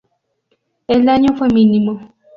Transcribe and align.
El 0.87 1.05
daño 1.05 1.35
fue 1.37 1.47
mínimo. 1.53 2.11